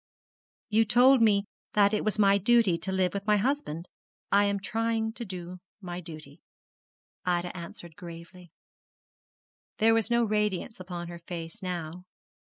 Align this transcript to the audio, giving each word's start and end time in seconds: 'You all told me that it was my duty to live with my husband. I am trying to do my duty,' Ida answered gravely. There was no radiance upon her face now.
'You 0.69 0.81
all 0.81 0.85
told 0.87 1.21
me 1.21 1.45
that 1.73 1.93
it 1.93 2.03
was 2.03 2.17
my 2.17 2.39
duty 2.39 2.75
to 2.75 2.91
live 2.91 3.13
with 3.13 3.27
my 3.27 3.37
husband. 3.37 3.87
I 4.31 4.45
am 4.45 4.59
trying 4.59 5.13
to 5.13 5.23
do 5.23 5.59
my 5.79 5.99
duty,' 5.99 6.41
Ida 7.23 7.55
answered 7.55 7.95
gravely. 7.95 8.51
There 9.77 9.93
was 9.93 10.09
no 10.09 10.23
radiance 10.23 10.79
upon 10.79 11.07
her 11.09 11.19
face 11.19 11.61
now. 11.61 12.05